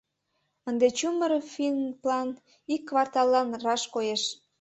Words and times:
Ынде 0.69 0.87
чумыр 0.97 1.31
финплан 1.53 2.29
ик 2.73 2.81
кварталлан 2.89 3.49
раш 3.63 3.83
коеш. 3.93 4.23